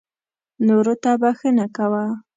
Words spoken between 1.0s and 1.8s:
ته بښنه